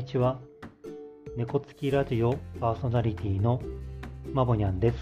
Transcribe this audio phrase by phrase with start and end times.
[0.00, 0.40] にちは。
[1.36, 3.60] 猫つきラジオパーソナリティの
[4.32, 4.96] まぼにゃんです。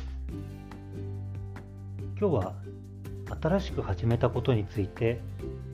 [2.21, 2.55] 今日は
[3.41, 5.21] 新しく始めたことについて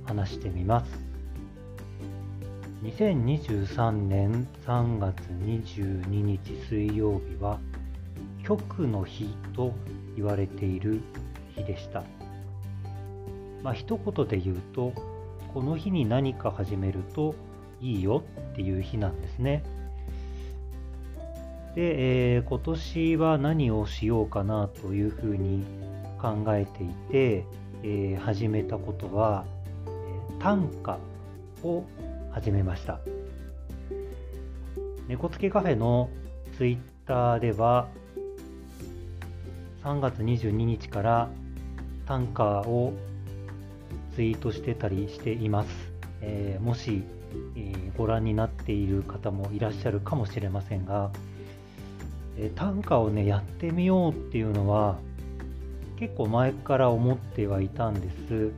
[0.04, 0.90] 話してみます。
[2.82, 6.38] 2023年3月22日
[6.68, 7.58] 水曜日は
[8.44, 9.72] 極の日と
[10.16, 11.00] 言われている
[11.54, 12.04] 日でした。
[13.62, 14.92] まあ一言で言うと
[15.54, 17.34] この日に何か始めると
[17.84, 19.62] いいよっていう日なんですね。
[21.74, 25.64] で、えー、今年は何をしようかなというふうに
[26.20, 27.44] 考えていて、
[27.82, 29.44] えー、始めたことは、
[29.86, 30.98] えー、短歌
[31.62, 31.84] を
[32.30, 33.00] 始めました。
[35.06, 36.08] 猫つけカフェの
[36.56, 37.88] ツイッターでは
[39.82, 41.28] 3月22日から
[42.06, 42.94] 短歌を
[44.14, 45.68] ツイートしてたりしています。
[46.22, 47.02] えー、もし
[47.56, 51.10] えー、ご覧になっている方もいらっしゃるかもしれませんが、
[52.36, 54.98] えー、短歌をねやってみようっていうのは
[55.98, 58.52] 結構前から思ってはいたんです。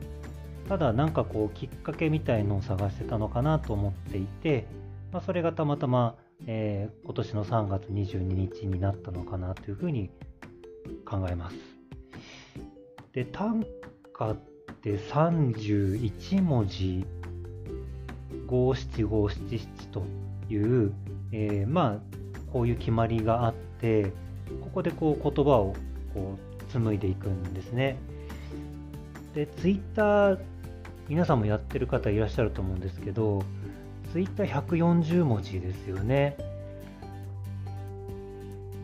[0.67, 4.67] ただなんかこうきっかけみたいのを探してたのかなと思っていて、
[5.13, 10.09] まあ、それがたまたま、えー、今年の3月22日になったのかなというふうに
[11.05, 11.55] 考えます。
[13.13, 13.65] で短
[14.13, 14.35] 歌っ
[14.81, 17.05] て31文字
[18.47, 20.03] 五七五七七と
[20.49, 20.93] いう、
[21.31, 24.11] えー、まあこういう決まりがあって
[24.61, 25.75] ここでこう言葉を
[26.13, 27.97] こう紡いでいくんですね。
[29.35, 30.39] でツイッター
[31.07, 33.43] 皆さんもやってる方いらっしゃると思うんですけど
[34.11, 36.37] ツイッター140文字ですよね。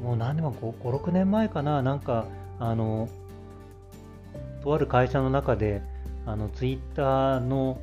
[0.02, 2.26] もう何でも56年前かななんか
[2.60, 3.08] あの
[4.64, 5.82] とある会社の中で
[6.26, 7.80] あのツイッターの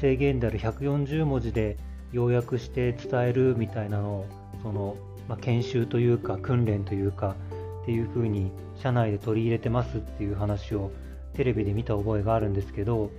[0.00, 1.76] 制限である140文字で
[2.12, 4.26] 要約して伝えるみたいなのを
[4.62, 4.96] その、
[5.28, 7.36] まあ、研修というか訓練というか
[7.82, 10.90] っていうふうに社内で取り入れてますっていう話を
[11.34, 13.10] テレビで見た覚えがあるんですけど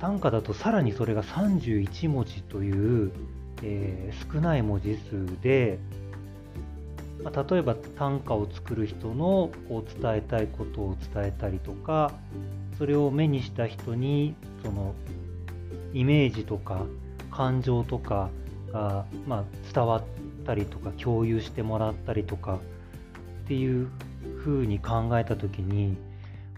[0.00, 3.12] 短歌だとさらにそれが31文字という、
[3.62, 5.78] えー、少ない文字数で、
[7.22, 12.12] まあ、例えば短歌を作る人のこう伝えたいことを伝えたりとか
[12.80, 14.94] それを目にした人にその
[15.92, 16.86] イメージとか
[17.30, 18.30] 感情とか
[18.72, 20.02] が、まあ、伝わっ
[20.46, 22.58] たりとか共有してもらったりとか
[23.44, 23.90] っていう
[24.38, 25.98] ふうに考えた時に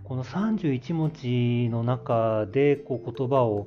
[0.05, 3.67] この31文字の中でこう言葉を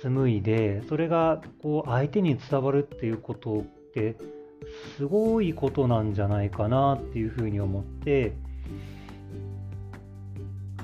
[0.00, 3.62] 紡いでそれがこう相手に伝わるっていうことっ
[3.92, 4.16] て
[4.96, 8.32] すごいことなんじゃないかなっていうふうに思って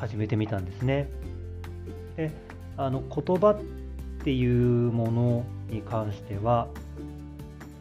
[0.04, 1.08] 始めてみたんですね。
[2.16, 2.30] で
[2.76, 6.68] あの言葉っていうものに関しては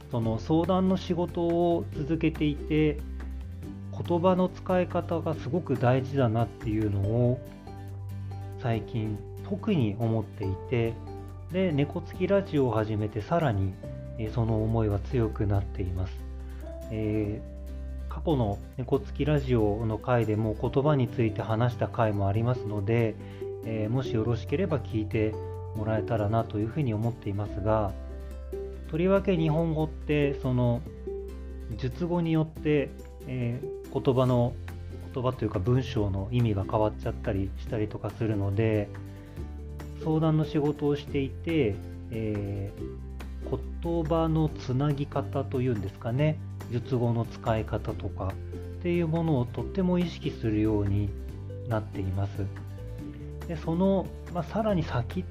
[0.09, 2.99] その相談の仕事を続けていて
[4.07, 7.39] 言葉の使い方がすごく大事だなっていうのを
[8.61, 9.17] 最近
[9.49, 10.93] 特に思っていて
[11.51, 13.73] で猫つきラジオを始めてさらに、
[14.33, 16.13] その思いは強くなっています。
[16.89, 17.52] えー
[18.13, 23.15] 過去の猫つきラジオの回でも言葉について話した回もありますので、
[23.65, 25.33] えー、もしよろしければ聞いて
[25.75, 27.91] もらえたらなというふうに思っていますが
[28.91, 30.83] とりわけ日本語ってその
[31.75, 32.91] 述語によって、
[33.25, 34.53] えー、言葉の
[35.11, 38.89] 言葉というか文章の意味が変わっちゃったりしたりとかするので
[40.03, 41.73] 相談の仕事をしていて、
[42.11, 46.37] えー、言葉のつなぎ方というんですかね。
[46.73, 48.33] 術後の使い方とか
[48.79, 51.09] っていうものをとっても意識するように
[51.69, 52.45] なっています。
[53.47, 55.23] でその、まあ、さらに先っ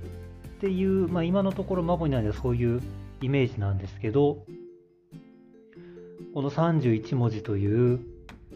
[0.60, 2.80] ていう、まあ、今のところマボにはそういう
[3.20, 4.44] イメージなんですけど
[6.34, 8.00] この31文字という、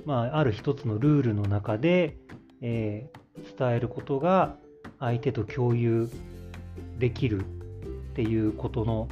[0.04, 2.16] まあ、ある一つのルールの中で、
[2.61, 4.56] えー、伝えることが
[5.00, 6.08] 相手と共有
[6.99, 7.44] できるっ
[8.14, 9.08] ていうことの、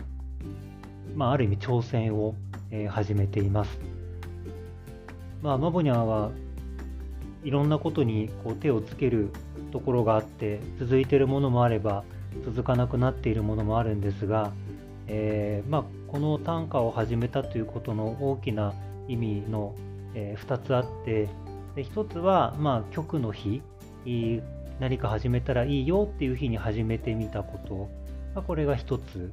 [1.14, 2.34] まあ、ある意味挑戦を
[2.74, 3.78] えー、始めています。
[5.42, 6.32] まあ、マボニャは
[7.44, 9.30] いろんなことにこう手をつける
[9.70, 12.02] ところがあって続いてるものもあれば
[12.44, 14.50] 続かなくなっているものもあるんですが、
[15.06, 18.72] えー、まあ、この短歌を始めたということの大きな
[19.06, 19.74] 意味の、
[20.14, 21.28] えー、2つあって
[21.76, 23.62] で1つは、まあ、曲の日
[24.80, 27.88] 何か始めたらいいよっていう日に始めてみたこと、
[28.34, 29.30] まあ、これが1つ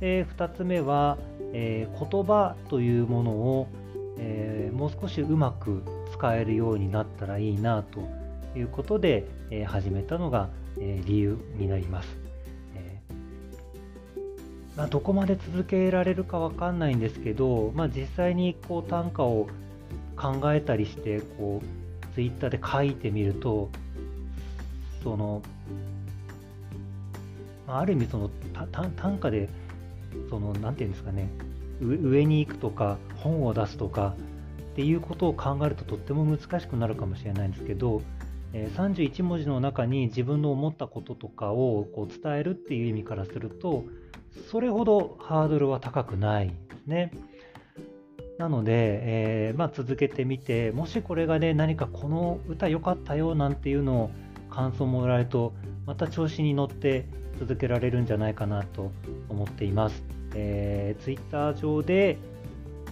[0.00, 1.18] で2つ目は、
[1.52, 3.68] えー、言葉というものを、
[4.18, 8.00] えー、もう少しうまく使えるようになったらいいなと
[8.58, 10.48] いうことで、えー、始めたのが、
[10.80, 12.28] え理由になります。
[14.78, 19.48] まあ、どこまで続けられるかわかんないんですけど、まあ、実際にこう短歌を
[20.16, 23.70] 考えたりしてこうツイッターで書いてみると
[25.02, 25.42] その、
[27.66, 28.30] まあ、ある意味その
[28.70, 29.48] 短歌で
[30.30, 31.30] その何て言うんですかね
[31.80, 34.14] 上に行くとか本を出すとか
[34.72, 38.02] っていうことを考えるととっても難しくなるかもしれないんですけど
[38.52, 43.84] 31文字の中に自分の思ったこととかをこう伝えるっていう意味からすると
[44.50, 47.12] それほどハードルは高くないですね。
[48.38, 48.72] なので、
[49.02, 54.10] えー、まあ、続けてみてもしこれがね何かこの歌良かったよなんていうのを
[54.58, 55.54] 感想もらえると
[55.86, 57.06] また調子に乗って
[57.38, 58.90] 続けられるんじゃないかなと
[59.28, 60.02] 思っています。
[60.34, 62.18] えー、Twitter 上で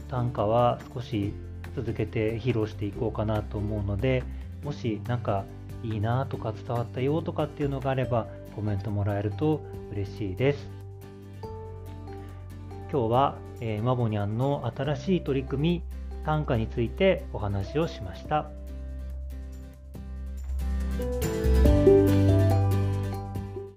[0.09, 1.33] 短歌は少し
[1.75, 4.23] 続けて披露していこうかなと思うので
[4.63, 5.45] もし何か
[5.83, 9.61] いいなとか伝わったよとかっていうのがあればコメントもらえると
[9.91, 10.71] 嬉しいです。
[12.93, 15.83] 今日は、えー、マボニャンの新しい取り組み
[16.25, 18.53] 短歌についてお話をしました。